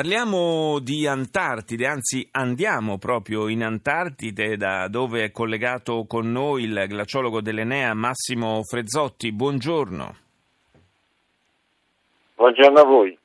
Parliamo 0.00 0.78
di 0.78 1.06
Antartide, 1.06 1.86
anzi 1.86 2.26
andiamo 2.30 2.96
proprio 2.96 3.48
in 3.48 3.62
Antartide 3.62 4.56
da 4.56 4.88
dove 4.88 5.24
è 5.24 5.30
collegato 5.30 6.06
con 6.08 6.32
noi 6.32 6.62
il 6.62 6.86
glaciologo 6.88 7.42
dell'Enea 7.42 7.92
Massimo 7.92 8.62
Frezzotti. 8.62 9.30
Buongiorno. 9.30 10.16
Buongiorno 12.34 12.80
a 12.80 12.84
voi. 12.84 13.18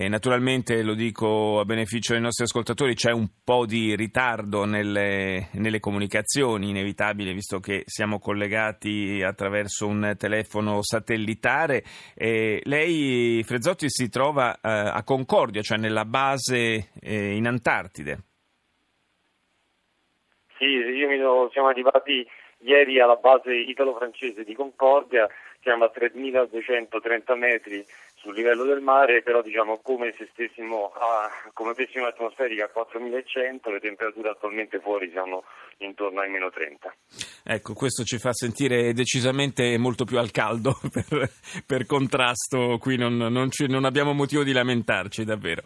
E 0.00 0.06
naturalmente 0.06 0.84
lo 0.84 0.94
dico 0.94 1.58
a 1.58 1.64
beneficio 1.64 2.12
dei 2.12 2.22
nostri 2.22 2.44
ascoltatori, 2.44 2.94
c'è 2.94 3.10
un 3.10 3.26
po' 3.42 3.66
di 3.66 3.96
ritardo 3.96 4.64
nelle, 4.64 5.48
nelle, 5.54 5.80
comunicazioni, 5.80 6.68
inevitabile 6.68 7.32
visto 7.32 7.58
che 7.58 7.82
siamo 7.84 8.20
collegati 8.20 9.20
attraverso 9.26 9.88
un 9.88 10.14
telefono 10.16 10.82
satellitare. 10.82 11.82
E 12.14 12.60
lei, 12.62 13.42
Frezzotti, 13.42 13.90
si 13.90 14.08
trova 14.08 14.54
eh, 14.54 14.58
a 14.62 15.02
Concordia, 15.02 15.62
cioè 15.62 15.78
nella 15.78 16.04
base 16.04 16.90
eh, 17.00 17.34
in 17.34 17.48
Antartide. 17.48 18.18
Sì, 20.58 20.64
io 20.64 21.08
mi 21.08 21.18
do, 21.18 21.48
siamo 21.50 21.66
arrivati 21.66 22.24
ieri 22.60 23.00
alla 23.00 23.16
base 23.16 23.52
italo-francese 23.52 24.44
di 24.44 24.54
Concordia, 24.54 25.26
siamo 25.60 25.84
a 25.84 25.90
3230 25.90 27.34
metri 27.34 27.84
sul 28.20 28.34
livello 28.34 28.64
del 28.64 28.80
mare, 28.80 29.22
però 29.22 29.42
diciamo 29.42 29.78
come 29.82 30.12
se 30.16 30.28
stessimo 30.32 30.92
a, 30.92 31.30
come 31.52 31.74
pressione 31.74 32.08
atmosferica 32.08 32.64
a 32.64 32.68
4100, 32.68 33.70
le 33.70 33.80
temperature 33.80 34.28
attualmente 34.28 34.80
fuori 34.80 35.10
siamo 35.10 35.44
intorno 35.78 36.20
ai 36.20 36.30
meno 36.30 36.50
30. 36.50 36.94
Ecco, 37.44 37.74
questo 37.74 38.02
ci 38.04 38.18
fa 38.18 38.32
sentire 38.32 38.92
decisamente 38.92 39.78
molto 39.78 40.04
più 40.04 40.18
al 40.18 40.30
caldo 40.30 40.78
per, 40.92 41.30
per 41.64 41.86
contrasto, 41.86 42.78
qui 42.78 42.96
non, 42.96 43.16
non, 43.16 43.50
ci, 43.50 43.66
non, 43.66 43.84
abbiamo 43.84 44.12
motivo 44.12 44.42
di 44.42 44.52
lamentarci 44.52 45.24
davvero. 45.24 45.62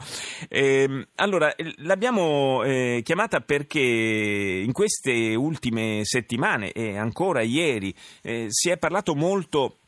E, 0.49 0.83
ehm, 0.83 1.07
allora, 1.17 1.53
l'abbiamo 1.79 2.63
eh, 2.65 3.01
chiamata 3.03 3.41
perché 3.41 3.81
in 3.81 4.73
queste 4.73 5.35
ultime 5.35 6.01
settimane 6.03 6.73
e 6.73 6.99
ancora 6.99 7.41
ieri 7.41 7.95
eh, 8.23 8.47
si 8.49 8.69
è 8.69 8.77
parlato 8.77 9.15
molto 9.15 9.79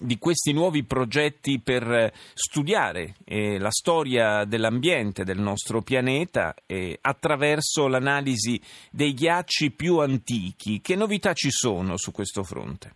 di 0.00 0.18
questi 0.18 0.52
nuovi 0.52 0.84
progetti 0.84 1.60
per 1.60 2.10
studiare 2.34 3.14
eh, 3.24 3.58
la 3.58 3.70
storia 3.70 4.44
dell'ambiente 4.44 5.24
del 5.24 5.38
nostro 5.38 5.82
pianeta 5.82 6.54
eh, 6.66 6.98
attraverso 7.00 7.86
l'analisi 7.86 8.60
dei 8.90 9.12
ghiacci 9.12 9.70
più 9.72 9.98
antichi. 9.98 10.80
Che 10.80 10.96
novità 10.96 11.34
ci 11.34 11.50
sono 11.50 11.96
su 11.98 12.12
questo 12.12 12.42
fronte? 12.42 12.94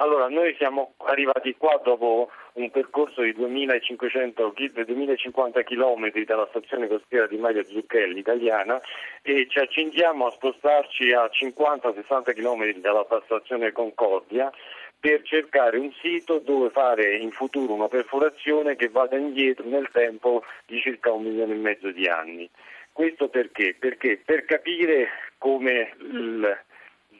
Allora, 0.00 0.28
noi 0.28 0.54
siamo 0.56 0.92
arrivati 0.98 1.56
qua 1.56 1.80
dopo 1.82 2.30
un 2.58 2.70
percorso 2.70 3.22
di 3.22 3.32
2500, 3.32 4.54
2050 4.84 5.62
km 5.62 6.24
dalla 6.24 6.46
stazione 6.50 6.88
costiera 6.88 7.26
di 7.26 7.36
Maglia 7.36 7.62
Zucchelli 7.64 8.18
italiana 8.18 8.80
e 9.22 9.46
ci 9.48 9.58
accingiamo 9.58 10.26
a 10.26 10.30
spostarci 10.32 11.12
a 11.12 11.30
50-60 11.32 12.34
km 12.34 12.72
dalla 12.80 13.06
stazione 13.24 13.72
Concordia 13.72 14.52
per 15.00 15.22
cercare 15.22 15.78
un 15.78 15.92
sito 16.02 16.40
dove 16.40 16.70
fare 16.70 17.16
in 17.16 17.30
futuro 17.30 17.74
una 17.74 17.86
perforazione 17.86 18.74
che 18.74 18.88
vada 18.88 19.16
indietro 19.16 19.64
nel 19.68 19.88
tempo 19.92 20.42
di 20.66 20.80
circa 20.80 21.12
un 21.12 21.22
milione 21.22 21.54
e 21.54 21.58
mezzo 21.58 21.90
di 21.92 22.08
anni. 22.08 22.50
Questo 22.90 23.28
perché? 23.28 23.76
Perché 23.78 24.20
per 24.24 24.44
capire 24.44 25.08
come 25.38 25.94
il 26.00 26.58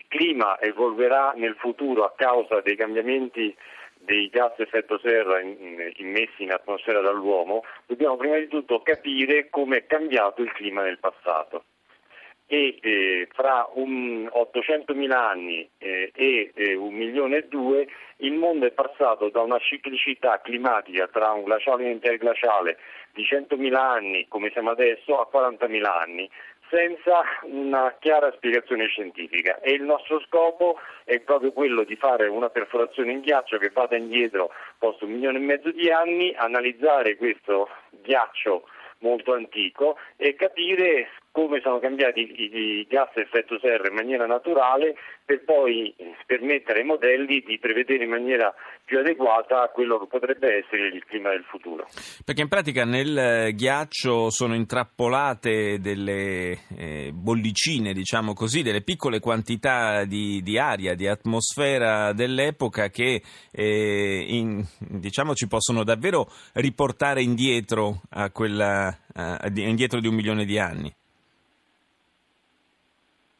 clima 0.08 0.60
evolverà 0.60 1.32
nel 1.36 1.54
futuro 1.54 2.04
a 2.04 2.12
causa 2.16 2.60
dei 2.60 2.74
cambiamenti 2.74 3.54
dei 4.08 4.30
gas 4.30 4.58
effetto 4.58 4.98
serra 4.98 5.38
immessi 5.40 6.42
in 6.42 6.50
atmosfera 6.50 7.02
dall'uomo, 7.02 7.62
dobbiamo 7.84 8.16
prima 8.16 8.38
di 8.38 8.48
tutto 8.48 8.80
capire 8.80 9.50
come 9.50 9.76
è 9.76 9.86
cambiato 9.86 10.40
il 10.40 10.50
clima 10.52 10.82
nel 10.82 10.98
passato. 10.98 11.64
E 12.46 12.78
eh, 12.80 13.28
fra 13.34 13.68
800.000 13.76 15.12
anni 15.12 15.68
eh, 15.76 16.10
e 16.14 16.50
eh, 16.54 16.74
un 16.74 16.94
milione 16.94 17.36
e 17.36 17.48
due 17.48 17.86
il 18.20 18.32
mondo 18.32 18.64
è 18.64 18.70
passato 18.70 19.28
da 19.28 19.42
una 19.42 19.58
ciclicità 19.58 20.40
climatica 20.40 21.06
tra 21.08 21.32
un 21.32 21.44
glaciale 21.44 21.82
e 21.82 21.86
un 21.88 21.92
interglaciale 21.92 22.78
di 23.12 23.24
100.000 23.24 23.74
anni, 23.74 24.26
come 24.28 24.50
siamo 24.52 24.70
adesso, 24.70 25.20
a 25.20 25.28
40.000 25.30 25.84
anni, 25.84 26.30
senza 26.70 27.22
una 27.42 27.94
chiara 27.98 28.32
spiegazione 28.32 28.86
scientifica. 28.86 29.60
E 29.60 29.72
il 29.72 29.82
nostro 29.82 30.20
scopo 30.20 30.78
è 31.04 31.20
proprio 31.20 31.52
quello 31.52 31.84
di 31.84 31.96
fare 31.96 32.26
una 32.28 32.50
perforazione 32.50 33.12
in 33.12 33.20
ghiaccio 33.20 33.58
che 33.58 33.70
vada 33.70 33.96
indietro 33.96 34.50
posto 34.78 35.04
un 35.04 35.12
milione 35.12 35.38
e 35.38 35.42
mezzo 35.42 35.70
di 35.70 35.90
anni, 35.90 36.34
analizzare 36.36 37.16
questo 37.16 37.68
ghiaccio 37.90 38.64
molto 39.00 39.32
antico 39.32 39.96
e 40.16 40.34
capire 40.34 41.08
come 41.30 41.60
sono 41.62 41.78
cambiati 41.78 42.20
i, 42.20 42.86
gas 42.88 43.10
a 43.14 43.20
effetto 43.20 43.58
serra 43.60 43.88
in 43.88 43.94
maniera 43.94 44.26
naturale 44.26 44.94
per 45.24 45.44
poi 45.44 45.94
permettere 46.26 46.80
ai 46.80 46.86
modelli 46.86 47.42
di 47.46 47.58
prevedere 47.58 48.04
in 48.04 48.10
maniera 48.10 48.52
più 48.84 48.98
adeguata 48.98 49.68
quello 49.68 49.98
che 49.98 50.06
potrebbe 50.06 50.64
essere 50.64 50.88
il 50.88 51.04
clima 51.04 51.30
del 51.30 51.44
futuro. 51.44 51.86
Perché 52.24 52.40
in 52.40 52.48
pratica 52.48 52.84
nel 52.84 53.54
ghiaccio 53.54 54.30
sono 54.30 54.54
intrappolate 54.54 55.78
delle 55.80 56.58
eh, 56.74 57.10
bollicine, 57.12 57.92
diciamo 57.92 58.32
così, 58.32 58.62
delle 58.62 58.80
piccole 58.80 59.20
quantità 59.20 60.04
di, 60.04 60.40
di 60.42 60.58
aria, 60.58 60.94
di 60.94 61.06
atmosfera 61.06 62.14
dell'epoca 62.14 62.88
che 62.88 63.22
eh, 63.52 64.24
in, 64.26 64.64
diciamo, 64.78 65.34
ci 65.34 65.46
possono 65.46 65.84
davvero 65.84 66.26
riportare 66.54 67.20
indietro, 67.20 68.00
quella, 68.32 68.96
uh, 69.14 69.58
indietro 69.58 70.00
di 70.00 70.08
un 70.08 70.14
milione 70.14 70.44
di 70.46 70.58
anni. 70.58 70.90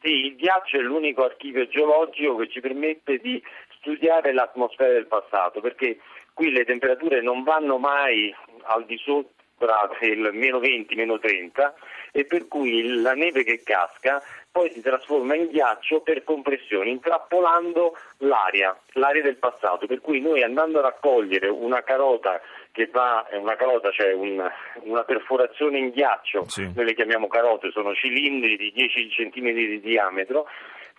Sì, 0.01 0.27
il 0.27 0.35
ghiaccio 0.37 0.77
è 0.77 0.81
l'unico 0.81 1.25
archivio 1.25 1.67
geologico 1.67 2.37
che 2.37 2.49
ci 2.49 2.61
permette 2.61 3.17
di 3.17 3.41
studiare 3.79 4.31
l'atmosfera 4.31 4.93
del 4.93 5.07
passato, 5.07 5.59
perché 5.59 5.99
qui 6.33 6.51
le 6.51 6.63
temperature 6.63 7.21
non 7.21 7.43
vanno 7.43 7.77
mai 7.77 8.33
al 8.63 8.85
di 8.85 8.97
sopra 8.97 9.89
del 9.99 10.29
meno 10.31 10.59
20, 10.59 10.95
meno 10.95 11.19
30 11.19 11.73
e 12.13 12.23
per 12.25 12.47
cui 12.47 13.01
la 13.01 13.13
neve 13.13 13.43
che 13.43 13.61
casca 13.61 14.23
poi 14.49 14.71
si 14.71 14.81
trasforma 14.81 15.35
in 15.35 15.47
ghiaccio 15.47 15.99
per 15.99 16.23
compressione, 16.23 16.89
intrappolando 16.89 17.95
l'aria, 18.19 18.77
l'aria 18.93 19.21
del 19.21 19.35
passato, 19.35 19.85
per 19.85 19.99
cui 19.99 20.21
noi 20.21 20.43
andando 20.43 20.79
a 20.79 20.83
raccogliere 20.83 21.49
una 21.49 21.83
carota 21.83 22.39
che 22.79 22.89
va, 22.93 23.27
una 23.33 23.57
carota, 23.57 23.91
cioè 23.91 24.13
un, 24.13 24.41
una 24.83 25.03
perforazione 25.03 25.79
in 25.79 25.89
ghiaccio, 25.89 26.45
sì. 26.47 26.71
noi 26.73 26.85
le 26.85 26.93
chiamiamo 26.93 27.27
carote, 27.27 27.71
sono 27.71 27.93
cilindri 27.93 28.55
di 28.55 28.71
10 28.71 29.09
cm 29.09 29.51
di 29.51 29.81
diametro, 29.81 30.47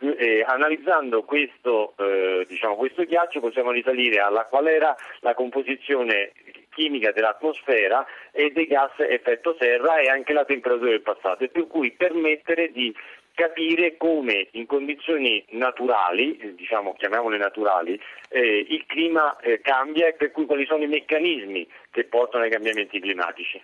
eh, 0.01 0.45
analizzando 0.47 1.23
questo, 1.23 1.95
eh, 1.97 2.45
diciamo, 2.47 2.77
questo, 2.77 3.05
ghiaccio 3.05 3.41
possiamo 3.41 3.71
risalire 3.71 4.21
alla 4.21 4.45
qual 4.45 4.67
era 4.67 4.95
la 5.21 5.33
composizione 5.33 6.33
chimica 6.71 7.13
dell'atmosfera 7.13 8.07
e 8.31 8.51
dei 8.51 8.67
gas 8.67 8.93
effetto 8.99 9.57
serra 9.59 9.99
e 9.99 10.09
anche 10.09 10.35
la 10.35 10.45
temperatura 10.45 10.91
del 10.91 11.03
passato 11.03 11.49
per 11.49 11.67
cui 11.67 11.93
permettere 11.93 12.71
di 12.71 12.95
capire 13.41 13.97
come 13.97 14.49
in 14.53 14.67
condizioni 14.67 15.43
naturali, 15.53 16.55
diciamo 16.55 16.93
chiamiamole 16.93 17.39
naturali, 17.39 17.99
eh, 18.29 18.67
il 18.69 18.85
clima 18.87 19.39
eh, 19.39 19.63
cambia 19.63 20.09
e 20.09 20.13
per 20.13 20.31
cui 20.31 20.45
quali 20.45 20.67
sono 20.67 20.85
i 20.85 20.89
meccanismi 20.89 21.67
che 21.91 22.05
portano 22.05 22.45
ai 22.45 22.51
cambiamenti 22.51 23.01
climatici. 23.01 23.63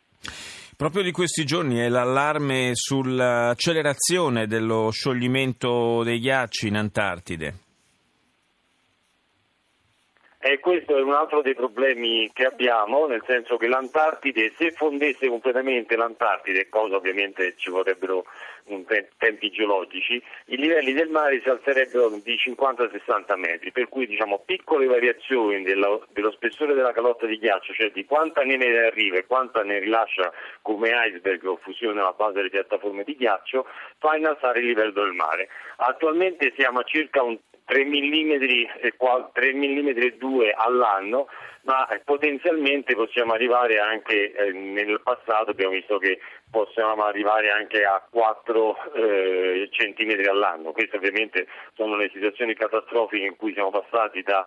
Proprio 0.75 1.03
di 1.03 1.11
questi 1.11 1.45
giorni 1.45 1.79
è 1.79 1.89
l'allarme 1.89 2.71
sull'accelerazione 2.73 4.47
dello 4.47 4.91
scioglimento 4.91 6.03
dei 6.03 6.21
ghiacci 6.21 6.69
in 6.69 6.77
Antartide. 6.77 7.66
E 10.49 10.61
questo 10.61 10.97
è 10.97 11.03
un 11.03 11.13
altro 11.13 11.43
dei 11.43 11.57
problemi 11.57 12.31
che 12.33 12.45
abbiamo, 12.45 13.09
nel 13.09 13.25
senso 13.27 13.57
che 13.57 13.67
l'Antartide, 13.67 14.53
se 14.57 14.71
fondesse 14.71 15.27
completamente 15.27 15.97
l'Antartide, 15.97 16.69
cosa 16.69 16.95
ovviamente 16.95 17.55
ci 17.57 17.69
vorrebbero 17.69 18.25
te- 18.87 19.09
tempi 19.19 19.51
geologici, 19.51 20.23
i 20.47 20.57
livelli 20.57 20.93
del 20.93 21.09
mare 21.09 21.41
si 21.43 21.49
alzerebbero 21.49 22.11
di 22.23 22.37
50-60 22.37 23.37
metri, 23.37 23.73
per 23.73 23.89
cui 23.89 24.07
diciamo 24.07 24.45
piccole 24.47 24.87
variazioni 24.87 25.65
della, 25.65 25.99
dello 26.13 26.31
spessore 26.31 26.75
della 26.75 26.93
calotta 26.93 27.27
di 27.27 27.39
ghiaccio, 27.39 27.73
cioè 27.73 27.91
di 27.91 28.05
quanta 28.05 28.43
neve 28.43 28.87
arriva 28.87 29.17
e 29.17 29.27
quanta 29.27 29.65
ne 29.65 29.81
rilascia 29.81 30.33
come 30.63 30.93
iceberg 31.09 31.45
o 31.45 31.57
fusione 31.57 31.99
alla 31.99 32.15
base 32.17 32.35
delle 32.35 32.51
piattaforme 32.51 33.03
di 33.03 33.17
ghiaccio, 33.17 33.67
fa 33.99 34.15
innalzare 34.15 34.61
il 34.61 34.67
livello 34.67 34.93
del 34.93 35.13
mare. 35.13 35.49
Attualmente 35.79 36.53
siamo 36.57 36.79
a 36.79 36.85
circa 36.85 37.25
un 37.25 37.37
3 37.67 37.85
mm 37.85 38.31
e 38.81 38.95
3 39.33 39.53
mm 39.55 39.89
e 39.89 40.17
2 40.17 40.53
all'anno, 40.53 41.27
ma 41.63 41.87
potenzialmente 42.05 42.95
possiamo 42.95 43.33
arrivare 43.33 43.79
anche 43.79 44.33
eh, 44.33 44.53
nel 44.53 45.01
passato 45.03 45.51
abbiamo 45.51 45.73
visto 45.73 45.99
che 45.99 46.21
possiamo 46.49 47.03
arrivare 47.03 47.51
anche 47.51 47.85
a 47.85 48.01
4 48.09 48.93
eh, 48.95 49.69
centimetri 49.73 50.27
all'anno. 50.27 50.71
Queste 50.71 50.97
ovviamente 50.97 51.49
sono 51.75 51.97
le 51.97 52.09
situazioni 52.13 52.55
catastrofiche 52.55 53.27
in 53.27 53.37
cui 53.37 53.53
siamo 53.53 53.71
passati 53.71 54.23
da 54.23 54.47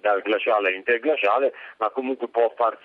dal 0.00 0.22
glaciale 0.22 0.68
all'interglaciale, 0.68 1.52
ma 1.78 1.90
comunque 1.90 2.28
può 2.28 2.52
far, 2.56 2.78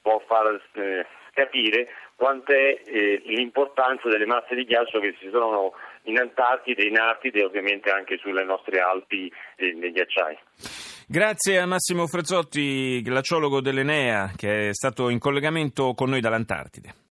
può 0.00 0.22
far 0.26 0.58
eh, 0.72 1.06
capire 1.34 1.88
quant'è 2.16 2.80
eh, 2.84 3.22
l'importanza 3.26 4.08
delle 4.08 4.26
masse 4.26 4.54
di 4.54 4.64
ghiaccio 4.64 4.98
che 4.98 5.14
si 5.20 5.30
trovano 5.30 5.74
in 6.08 6.18
Antartide, 6.18 6.84
in 6.84 6.98
Artide 6.98 7.40
e 7.40 7.44
ovviamente 7.44 7.90
anche 7.90 8.18
sulle 8.18 8.44
nostre 8.44 8.80
Alpi 8.80 9.30
e 9.56 9.72
nei 9.74 9.92
ghiacciai. 9.92 10.38
Grazie 11.06 11.58
a 11.58 11.66
Massimo 11.66 12.06
Frezzotti, 12.06 13.00
glaciologo 13.00 13.60
dell'Enea, 13.60 14.32
che 14.36 14.68
è 14.68 14.74
stato 14.74 15.08
in 15.08 15.18
collegamento 15.18 15.94
con 15.94 16.10
noi 16.10 16.20
dall'Antartide. 16.20 17.06